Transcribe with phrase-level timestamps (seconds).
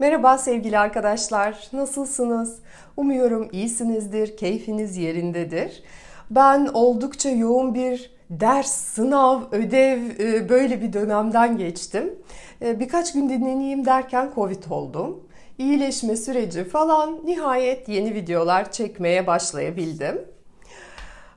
[0.00, 1.68] Merhaba sevgili arkadaşlar.
[1.72, 2.58] Nasılsınız?
[2.96, 5.82] Umuyorum iyisinizdir, keyfiniz yerindedir.
[6.30, 12.14] Ben oldukça yoğun bir ders, sınav, ödev e, böyle bir dönemden geçtim.
[12.62, 15.28] E, birkaç gün dinleneyim derken Covid oldum.
[15.58, 20.24] İyileşme süreci falan nihayet yeni videolar çekmeye başlayabildim.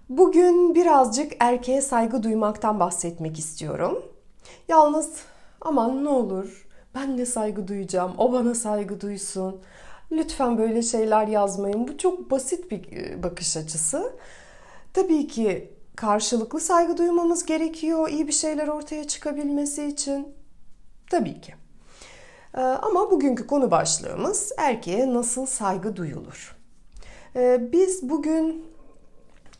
[0.09, 4.03] Bugün birazcık erkeğe saygı duymaktan bahsetmek istiyorum.
[4.67, 5.13] Yalnız
[5.61, 6.63] aman ne olur
[6.95, 9.61] ben de saygı duyacağım, o bana saygı duysun.
[10.11, 11.87] Lütfen böyle şeyler yazmayın.
[11.87, 14.13] Bu çok basit bir e, bakış açısı.
[14.93, 20.27] Tabii ki karşılıklı saygı duymamız gerekiyor iyi bir şeyler ortaya çıkabilmesi için.
[21.09, 21.53] Tabii ki.
[22.57, 26.55] Ee, ama bugünkü konu başlığımız erkeğe nasıl saygı duyulur?
[27.35, 28.65] Ee, biz bugün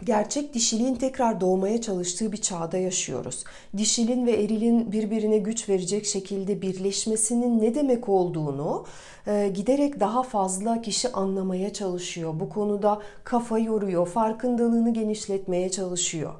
[0.06, 3.44] gerçek dişiliğin tekrar doğmaya çalıştığı bir çağda yaşıyoruz.
[3.78, 8.86] Dişilin ve erilin birbirine güç verecek şekilde birleşmesinin ne demek olduğunu
[9.28, 12.40] e, giderek daha fazla kişi anlamaya çalışıyor.
[12.40, 16.34] Bu konuda kafa yoruyor, farkındalığını genişletmeye çalışıyor.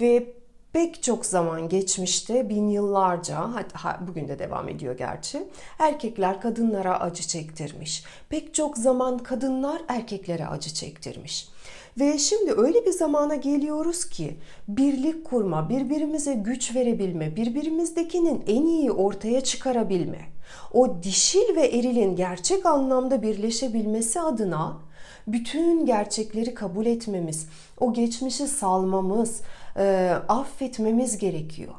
[0.00, 0.38] Ve
[0.72, 3.50] pek çok zaman geçmişte bin yıllarca
[4.00, 8.04] bugün de devam ediyor gerçi erkekler kadınlara acı çektirmiş.
[8.28, 11.48] Pek çok zaman kadınlar erkeklere acı çektirmiş.
[12.00, 18.92] Ve şimdi öyle bir zamana geliyoruz ki birlik kurma, birbirimize güç verebilme, birbirimizdekinin en iyi
[18.92, 20.18] ortaya çıkarabilme,
[20.72, 24.80] o dişil ve erilin gerçek anlamda birleşebilmesi adına
[25.26, 27.48] bütün gerçekleri kabul etmemiz,
[27.80, 29.40] o geçmişi salmamız,
[29.76, 31.74] e, affetmemiz gerekiyor.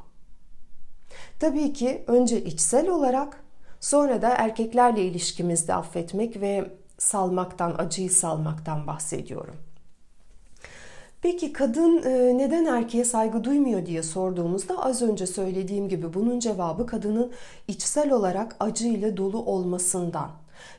[1.40, 3.44] Tabii ki önce içsel olarak
[3.80, 9.56] sonra da erkeklerle ilişkimizde affetmek ve salmaktan, acıyı salmaktan bahsediyorum.
[11.22, 16.86] Peki kadın e, neden erkeğe saygı duymuyor diye sorduğumuzda az önce söylediğim gibi bunun cevabı
[16.86, 17.32] kadının
[17.68, 20.30] içsel olarak acıyla dolu olmasından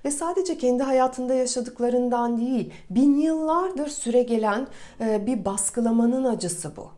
[0.05, 4.67] ve sadece kendi hayatında yaşadıklarından değil, bin yıllardır süre gelen
[5.01, 6.89] e, bir baskılamanın acısı bu.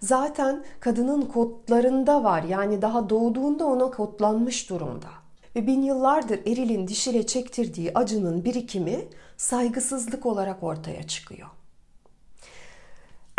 [0.00, 5.08] Zaten kadının kodlarında var yani daha doğduğunda ona kodlanmış durumda.
[5.56, 11.48] Ve bin yıllardır erilin dişile çektirdiği acının birikimi saygısızlık olarak ortaya çıkıyor.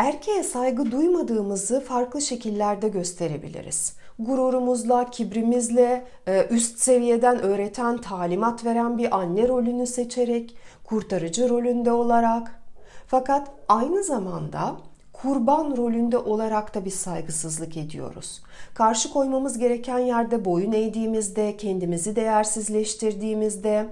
[0.02, 3.96] Erkeğe saygı duymadığımızı farklı şekillerde gösterebiliriz.
[4.20, 12.62] Gururumuzla, kibrimizle, e, üst seviyeden öğreten, talimat veren bir anne rolünü seçerek, kurtarıcı rolünde olarak.
[13.08, 14.78] Fakat aynı zamanda
[15.22, 18.42] kurban rolünde olarak da bir saygısızlık ediyoruz.
[18.74, 23.90] Karşı koymamız gereken yerde boyun eğdiğimizde, kendimizi değersizleştirdiğimizde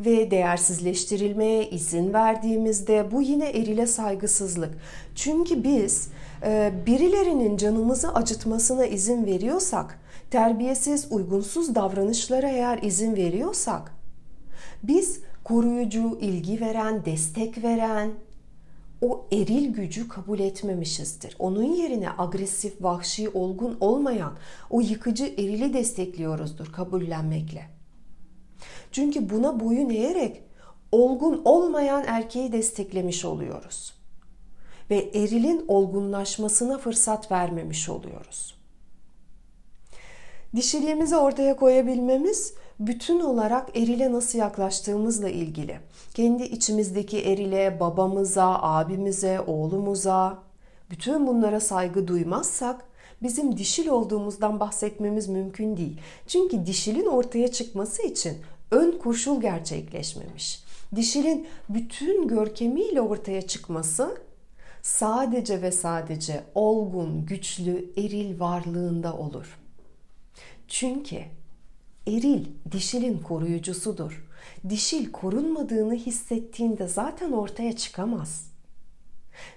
[0.00, 4.74] ve değersizleştirilmeye izin verdiğimizde bu yine erile saygısızlık.
[5.14, 6.08] Çünkü biz
[6.42, 9.98] e, birilerinin canımızı acıtmasına izin veriyorsak,
[10.30, 13.92] terbiyesiz, uygunsuz davranışlara eğer izin veriyorsak,
[14.82, 18.10] biz koruyucu, ilgi veren, destek veren,
[19.02, 21.36] o eril gücü kabul etmemişizdir.
[21.38, 24.36] Onun yerine agresif, vahşi, olgun olmayan
[24.70, 27.70] o yıkıcı erili destekliyoruzdur kabullenmekle.
[28.92, 30.42] Çünkü buna boyun eğerek
[30.92, 33.94] olgun olmayan erkeği desteklemiş oluyoruz.
[34.90, 38.54] Ve erilin olgunlaşmasına fırsat vermemiş oluyoruz.
[40.56, 42.54] Dişiliğimizi ortaya koyabilmemiz
[42.86, 45.78] bütün olarak erile nasıl yaklaştığımızla ilgili.
[46.14, 50.38] Kendi içimizdeki erile, babamıza, abimize, oğlumuza,
[50.90, 52.84] bütün bunlara saygı duymazsak
[53.22, 56.00] bizim dişil olduğumuzdan bahsetmemiz mümkün değil.
[56.26, 58.36] Çünkü dişilin ortaya çıkması için
[58.70, 60.64] ön koşul gerçekleşmemiş.
[60.96, 64.18] Dişilin bütün görkemiyle ortaya çıkması
[64.82, 69.58] sadece ve sadece olgun, güçlü, eril varlığında olur.
[70.68, 71.18] Çünkü
[72.06, 74.28] eril dişilin koruyucusudur.
[74.68, 78.46] Dişil korunmadığını hissettiğinde zaten ortaya çıkamaz.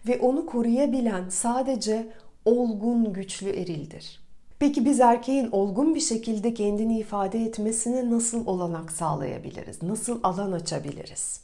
[0.07, 2.07] Ve onu koruyabilen sadece
[2.45, 4.25] olgun güçlü erildir.
[4.59, 9.83] Peki biz erkeğin olgun bir şekilde kendini ifade etmesine nasıl olanak sağlayabiliriz?
[9.83, 11.41] Nasıl alan açabiliriz?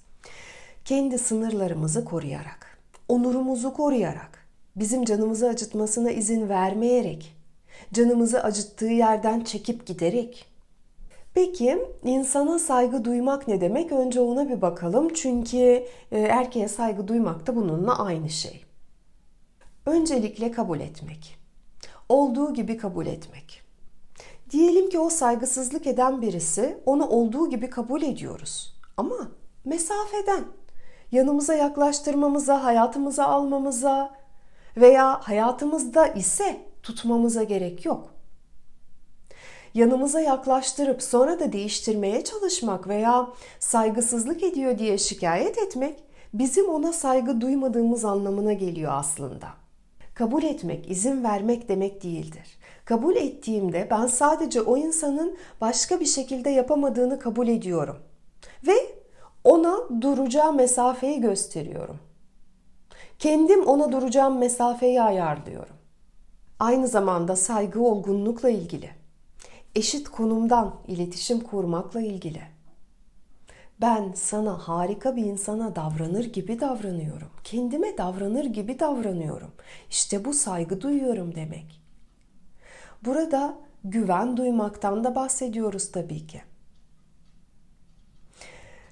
[0.85, 2.77] Kendi sınırlarımızı koruyarak,
[3.07, 7.35] onurumuzu koruyarak, bizim canımızı acıtmasına izin vermeyerek,
[7.93, 10.50] canımızı acıttığı yerden çekip giderek,
[11.33, 13.91] Peki insana saygı duymak ne demek?
[13.91, 15.13] Önce ona bir bakalım.
[15.13, 18.65] Çünkü e, erkeğe saygı duymak da bununla aynı şey.
[19.85, 21.37] Öncelikle kabul etmek.
[22.09, 23.61] Olduğu gibi kabul etmek.
[24.49, 28.73] Diyelim ki o saygısızlık eden birisi onu olduğu gibi kabul ediyoruz.
[28.97, 29.31] Ama
[29.65, 30.45] mesafeden
[31.11, 34.15] yanımıza yaklaştırmamıza, hayatımıza almamıza
[34.77, 38.13] veya hayatımızda ise tutmamıza gerek yok.
[39.73, 43.27] Yanımıza yaklaştırıp sonra da değiştirmeye çalışmak veya
[43.59, 46.03] saygısızlık ediyor diye şikayet etmek
[46.33, 49.47] bizim ona saygı duymadığımız anlamına geliyor aslında.
[50.13, 52.57] Kabul etmek, izin vermek demek değildir.
[52.85, 57.97] Kabul ettiğimde ben sadece o insanın başka bir şekilde yapamadığını kabul ediyorum.
[58.67, 58.73] Ve
[59.43, 61.97] ona duracağı mesafeyi gösteriyorum.
[63.19, 65.75] Kendim ona duracağım mesafeyi ayarlıyorum.
[66.59, 69.00] Aynı zamanda saygı olgunlukla ilgili.
[69.75, 72.41] Eşit konumdan iletişim kurmakla ilgili.
[73.81, 77.29] Ben sana harika bir insana davranır gibi davranıyorum.
[77.43, 79.51] Kendime davranır gibi davranıyorum.
[79.89, 81.81] İşte bu saygı duyuyorum demek.
[83.05, 86.41] Burada güven duymaktan da bahsediyoruz tabii ki.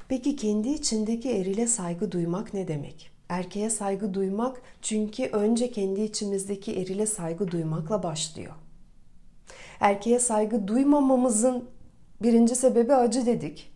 [0.08, 3.12] Peki kendi içindeki erile saygı duymak ne demek?
[3.30, 8.54] Erkeğe saygı duymak çünkü önce kendi içimizdeki erile saygı duymakla başlıyor.
[9.80, 11.70] Erkeğe saygı duymamamızın
[12.22, 13.72] birinci sebebi acı dedik.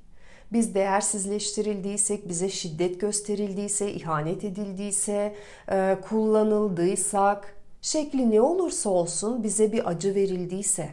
[0.52, 5.36] Biz değersizleştirildiysek, bize şiddet gösterildiyse, ihanet edildiyse,
[5.72, 10.90] e, kullanıldıysak, şekli ne olursa olsun bize bir acı verildiyse,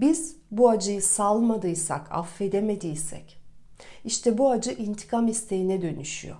[0.00, 3.38] biz bu acıyı salmadıysak, affedemediysek,
[4.04, 6.36] işte bu acı intikam isteğine dönüşüyor.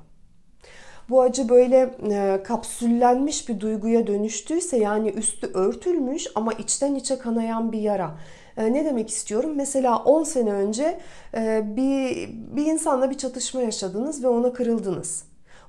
[1.09, 7.73] Bu acı böyle e, kapsüllenmiş bir duyguya dönüştüyse yani üstü örtülmüş ama içten içe kanayan
[7.73, 8.11] bir yara.
[8.57, 9.53] E, ne demek istiyorum?
[9.57, 11.01] Mesela 10 sene önce
[11.35, 15.25] e, bir, bir insanla bir çatışma yaşadınız ve ona kırıldınız.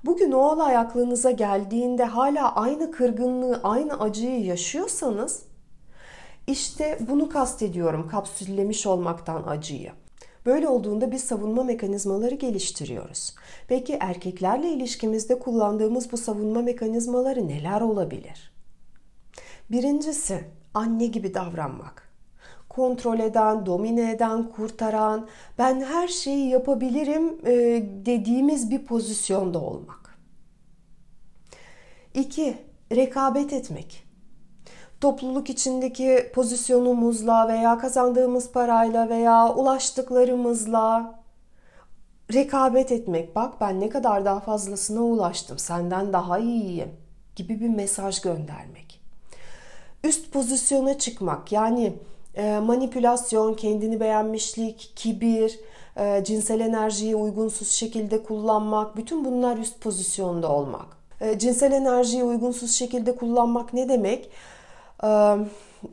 [0.06, 5.44] Bugün o olay aklınıza geldiğinde hala aynı kırgınlığı, aynı acıyı yaşıyorsanız
[6.48, 9.92] işte bunu kastediyorum kapsüllemiş olmaktan acıyı.
[10.45, 13.36] Böyle olduğunda biz savunma mekanizmaları geliştiriyoruz.
[13.68, 18.51] Peki erkeklerle ilişkimizde kullandığımız bu savunma mekanizmaları neler olabilir?
[19.71, 20.44] Birincisi
[20.74, 22.09] anne gibi davranmak.
[22.69, 25.27] Kontrol eden, domine eden, kurtaran,
[25.57, 27.53] ben her şeyi yapabilirim e,
[28.06, 30.18] dediğimiz bir pozisyonda olmak.
[32.13, 32.57] İki,
[32.91, 34.05] rekabet etmek
[35.01, 41.15] topluluk içindeki pozisyonumuzla veya kazandığımız parayla veya ulaştıklarımızla
[42.33, 43.36] rekabet etmek.
[43.36, 45.59] Bak ben ne kadar daha fazlasına ulaştım.
[45.59, 46.89] Senden daha iyiyim
[47.36, 49.00] gibi bir mesaj göndermek.
[50.03, 51.94] Üst pozisyona çıkmak yani
[52.36, 55.59] e, manipülasyon, kendini beğenmişlik, kibir,
[55.98, 60.86] e, cinsel enerjiyi uygunsuz şekilde kullanmak, bütün bunlar üst pozisyonda olmak.
[61.21, 64.30] E, cinsel enerjiyi uygunsuz şekilde kullanmak ne demek?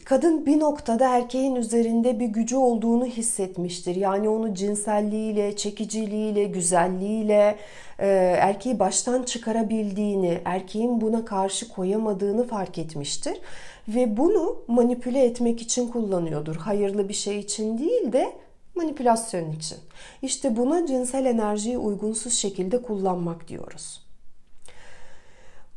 [0.04, 3.96] Kadın bir noktada erkeğin üzerinde bir gücü olduğunu hissetmiştir.
[3.96, 7.56] Yani onu cinselliğiyle, çekiciliğiyle, güzelliğiyle
[7.98, 13.38] erkeği baştan çıkarabildiğini, erkeğin buna karşı koyamadığını fark etmiştir.
[13.88, 16.56] Ve bunu manipüle etmek için kullanıyordur.
[16.56, 18.32] Hayırlı bir şey için değil de
[18.74, 19.78] manipülasyon için.
[20.22, 24.02] İşte buna cinsel enerjiyi uygunsuz şekilde kullanmak diyoruz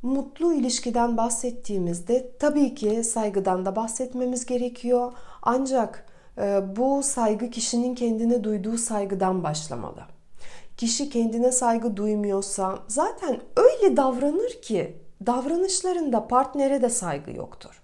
[0.05, 5.13] mutlu ilişkiden bahsettiğimizde tabii ki saygıdan da bahsetmemiz gerekiyor.
[5.41, 6.05] Ancak
[6.37, 10.01] e, bu saygı kişinin kendine duyduğu saygıdan başlamalı.
[10.77, 17.81] Kişi kendine saygı duymuyorsa zaten öyle davranır ki davranışlarında partnere de saygı yoktur.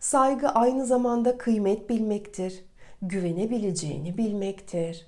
[0.00, 2.64] Saygı aynı zamanda kıymet bilmektir,
[3.02, 5.06] güvenebileceğini bilmektir,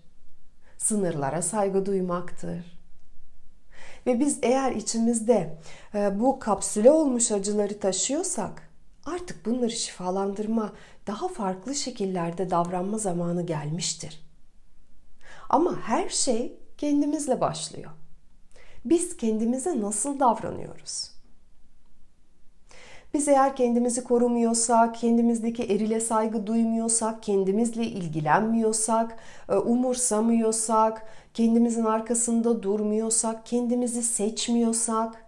[0.79, 2.78] sınırlara saygı duymaktır
[4.09, 5.59] ve biz eğer içimizde
[5.95, 8.71] e, bu kapsüle olmuş acıları taşıyorsak
[9.05, 10.73] artık bunları şifalandırma,
[11.07, 14.21] daha farklı şekillerde davranma zamanı gelmiştir.
[15.49, 17.91] Ama her şey kendimizle başlıyor.
[18.85, 21.11] Biz kendimize nasıl davranıyoruz?
[23.15, 29.17] Biz eğer kendimizi korumuyorsak, kendimizdeki erile saygı duymuyorsak, kendimizle ilgilenmiyorsak,
[29.49, 31.07] e, umursamıyorsak,
[31.39, 35.25] kendimizin arkasında durmuyorsak, kendimizi seçmiyorsak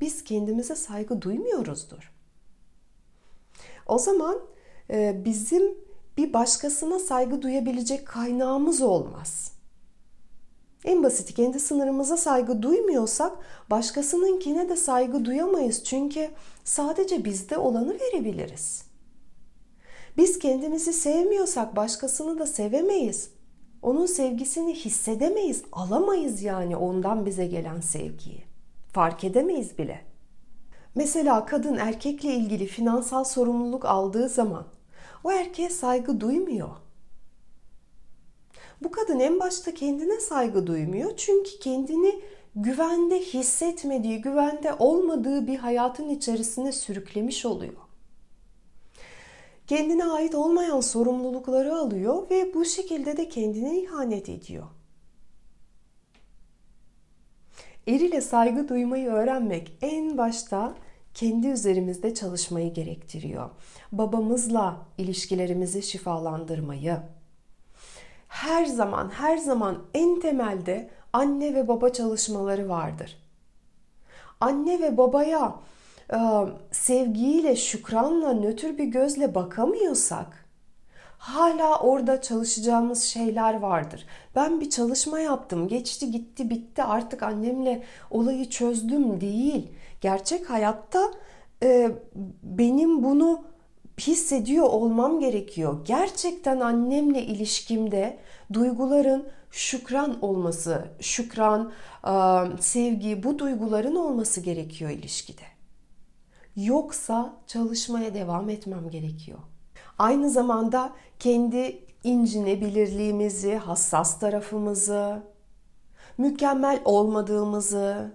[0.00, 2.12] biz kendimize saygı duymuyoruzdur.
[3.86, 4.38] O zaman
[4.90, 5.74] e, bizim
[6.16, 9.52] bir başkasına saygı duyabilecek kaynağımız olmaz.
[10.84, 13.38] En basiti kendi sınırımıza saygı duymuyorsak
[13.70, 15.84] başkasınınkine de saygı duyamayız.
[15.84, 16.30] Çünkü
[16.64, 18.82] sadece bizde olanı verebiliriz.
[20.16, 23.35] Biz kendimizi sevmiyorsak başkasını da sevemeyiz.
[23.86, 28.44] Onun sevgisini hissedemeyiz, alamayız yani ondan bize gelen sevgiyi.
[28.92, 30.00] Fark edemeyiz bile.
[30.94, 34.64] Mesela kadın erkekle ilgili finansal sorumluluk aldığı zaman
[35.24, 36.68] o erkeğe saygı duymuyor.
[38.82, 42.20] Bu kadın en başta kendine saygı duymuyor çünkü kendini
[42.56, 47.85] güvende hissetmediği, güvende olmadığı bir hayatın içerisine sürüklemiş oluyor.
[49.66, 54.66] Kendine ait olmayan sorumlulukları alıyor ve bu şekilde de kendine ihanet ediyor.
[57.86, 60.74] Er ile saygı duymayı öğrenmek en başta
[61.14, 63.50] kendi üzerimizde çalışmayı gerektiriyor.
[63.92, 66.98] Babamızla ilişkilerimizi şifalandırmayı.
[68.28, 73.16] Her zaman her zaman en temelde anne ve baba çalışmaları vardır.
[74.40, 75.56] Anne ve babaya
[76.72, 80.46] sevgiyle, şükranla, nötr bir gözle bakamıyorsak
[81.26, 84.06] hala orada çalışacağımız şeyler vardır.
[84.34, 89.68] Ben bir çalışma yaptım, geçti gitti bitti artık annemle olayı çözdüm değil.
[90.00, 91.12] Gerçek hayatta
[91.62, 91.90] e,
[92.42, 93.44] benim bunu
[94.00, 95.84] hissediyor olmam gerekiyor.
[95.84, 98.18] Gerçekten annemle ilişkimde
[98.52, 101.72] duyguların şükran olması, şükran,
[102.60, 105.55] sevgi bu duyguların olması gerekiyor ilişkide.
[106.56, 109.38] Yoksa çalışmaya devam etmem gerekiyor.
[109.98, 115.22] Aynı zamanda kendi incinebilirliğimizi, hassas tarafımızı,
[116.18, 118.12] mükemmel olmadığımızı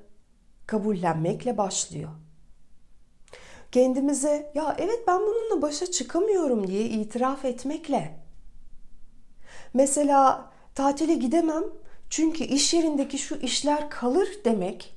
[0.68, 2.10] kabullenmekle başlıyor.
[3.72, 8.20] Kendimize ya evet ben bununla başa çıkamıyorum diye itiraf etmekle.
[9.74, 11.64] Mesela tatile gidemem
[12.10, 14.96] çünkü iş yerindeki şu işler kalır demek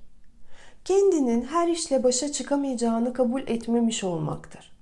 [0.84, 4.72] kendinin her işle başa çıkamayacağını kabul etmemiş olmaktır.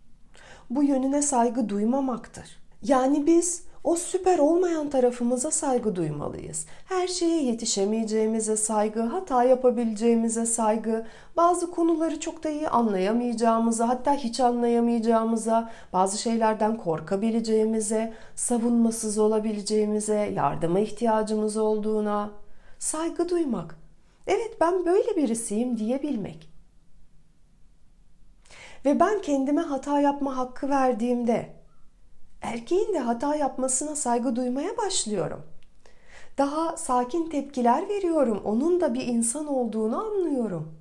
[0.71, 2.63] Bu yönüne saygı duymamaktır.
[2.83, 6.67] Yani biz o süper olmayan tarafımıza saygı duymalıyız.
[6.89, 11.07] Her şeye yetişemeyeceğimize saygı, hata yapabileceğimize saygı,
[11.37, 20.81] bazı konuları çok da iyi anlayamayacağımıza, hatta hiç anlayamayacağımıza, bazı şeylerden korkabileceğimize, savunmasız olabileceğimize, yardıma
[20.81, 22.31] ihtiyacımız olduğuna
[22.79, 23.82] saygı duymak.
[24.27, 26.53] Evet ben böyle birisiyim diyebilmek.
[28.85, 31.57] Ve ben kendime hata yapma hakkı verdiğimde
[32.43, 35.43] erkeğin de hata yapmasına saygı duymaya başlıyorum.
[36.39, 38.43] Daha sakin tepkiler veriyorum.
[38.45, 40.79] Onun da bir insan olduğunu anlıyorum.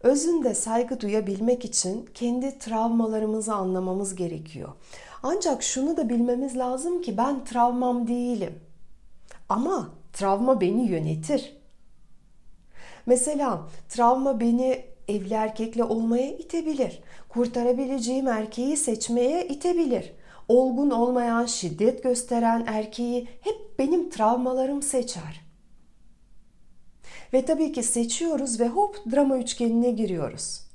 [0.00, 4.72] Özünde saygı duyabilmek için kendi travmalarımızı anlamamız gerekiyor.
[5.22, 8.60] Ancak şunu da bilmemiz lazım ki ben travmam değilim.
[9.48, 11.56] Ama travma beni yönetir.
[13.06, 17.00] Mesela travma beni evli erkekle olmaya itebilir.
[17.28, 20.12] Kurtarabileceğim erkeği seçmeye itebilir.
[20.48, 25.40] Olgun olmayan, şiddet gösteren erkeği hep benim travmalarım seçer.
[27.32, 30.69] Ve tabii ki seçiyoruz ve hop drama üçgenine giriyoruz.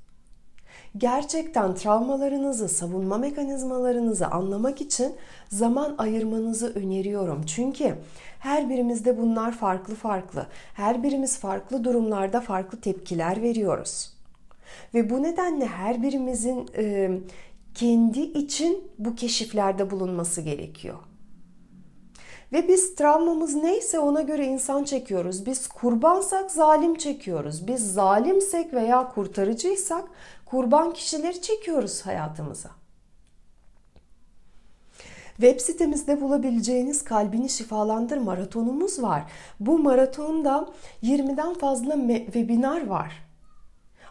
[0.97, 5.15] Gerçekten travmalarınızı, savunma mekanizmalarınızı anlamak için
[5.49, 7.45] zaman ayırmanızı öneriyorum.
[7.45, 7.95] Çünkü
[8.39, 10.47] her birimizde bunlar farklı farklı.
[10.73, 14.13] Her birimiz farklı durumlarda farklı tepkiler veriyoruz.
[14.93, 17.11] Ve bu nedenle her birimizin e,
[17.73, 20.97] kendi için bu keşiflerde bulunması gerekiyor.
[22.53, 25.45] Ve biz travmamız neyse ona göre insan çekiyoruz.
[25.45, 27.67] Biz kurbansak zalim çekiyoruz.
[27.67, 30.03] Biz zalimsek veya kurtarıcıysak
[30.45, 32.69] kurban kişileri çekiyoruz hayatımıza.
[35.37, 39.23] Web sitemizde bulabileceğiniz Kalbini Şifalandır maratonumuz var.
[39.59, 40.69] Bu maratonda
[41.03, 41.93] 20'den fazla
[42.25, 43.25] webinar var.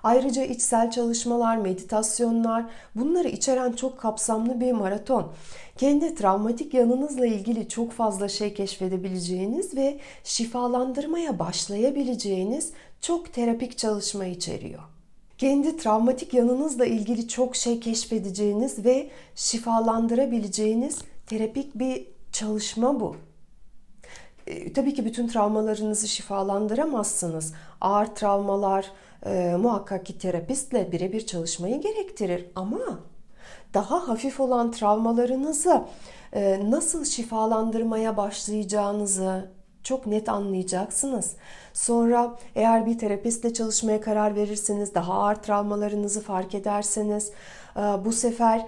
[0.03, 2.65] Ayrıca içsel çalışmalar, meditasyonlar
[2.95, 5.33] bunları içeren çok kapsamlı bir maraton.
[5.77, 14.94] Kendi travmatik yanınızla ilgili çok fazla şey keşfedebileceğiniz ve şifalandırmaya başlayabileceğiniz çok terapik çalışma içeriyor.
[15.39, 23.17] Kendi travmatik yanınızla ilgili çok şey keşfedeceğiniz ve şifalandırabileceğiniz terapik bir çalışma bu.
[24.47, 27.53] E, tabii ki bütün travmalarınızı şifalandıramazsınız.
[27.81, 28.91] Ağır travmalar,
[29.27, 33.01] e, muhakkak ki terapistle birebir çalışmayı gerektirir ama
[33.75, 35.85] daha hafif olan travmalarınızı
[36.33, 39.51] e, nasıl şifalandırmaya başlayacağınızı
[39.85, 41.37] çok net anlayacaksınız.
[41.73, 47.31] Sonra eğer bir terapistle çalışmaya karar verirseniz, daha ağır travmalarınızı fark ederseniz
[47.77, 48.67] e, bu sefer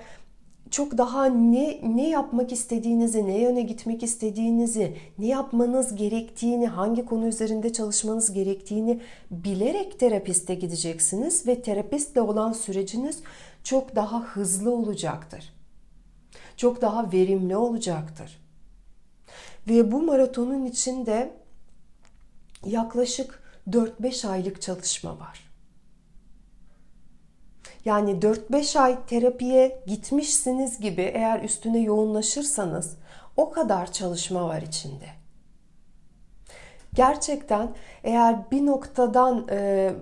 [0.70, 7.26] çok daha ne ne yapmak istediğinizi, ne yöne gitmek istediğinizi, ne yapmanız gerektiğini, hangi konu
[7.26, 13.23] üzerinde çalışmanız gerektiğini bilerek terapiste gideceksiniz ve terapistle olan süreciniz
[13.64, 15.52] çok daha hızlı olacaktır.
[16.56, 18.46] Çok daha verimli olacaktır.
[19.68, 21.32] Ve bu maratonun içinde
[22.66, 25.46] yaklaşık 4-5 aylık çalışma var.
[27.85, 32.96] Yani 4-5 ay terapiye gitmişsiniz gibi eğer üstüne yoğunlaşırsanız
[33.37, 35.06] o kadar çalışma var içinde.
[36.94, 39.92] Gerçekten eğer bir noktadan e,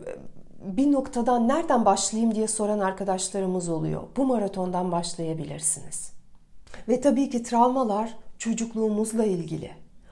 [0.65, 4.03] bir noktadan nereden başlayayım diye soran arkadaşlarımız oluyor.
[4.17, 6.13] Bu maratondan başlayabilirsiniz.
[6.89, 9.71] Ve tabii ki travmalar çocukluğumuzla ilgili.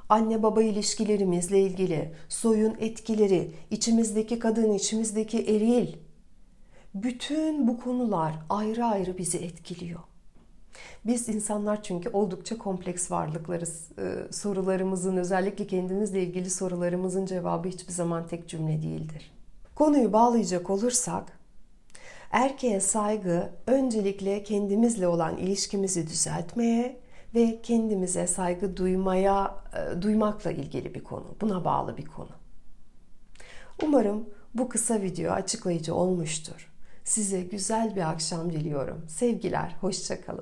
[0.09, 5.97] Anne baba ilişkilerimizle ilgili, soyun etkileri, içimizdeki kadın, içimizdeki eril.
[6.95, 10.00] Bütün bu konular ayrı ayrı bizi etkiliyor.
[11.07, 13.88] Biz insanlar çünkü oldukça kompleks varlıklarız.
[13.99, 19.33] Ee, sorularımızın özellikle kendimizle ilgili sorularımızın cevabı hiçbir zaman tek cümle değildir.
[19.75, 21.38] Konuyu bağlayacak olursak
[22.31, 27.01] erkeğe saygı öncelikle kendimizle olan ilişkimizi düzeltmeye
[27.35, 31.37] ve kendimize saygı duymaya e, duymakla ilgili bir konu.
[31.41, 32.31] Buna bağlı bir konu.
[33.83, 36.73] Umarım bu kısa video açıklayıcı olmuştur.
[37.05, 39.05] Size güzel bir akşam diliyorum.
[39.09, 40.41] Sevgiler, hoşçakalın.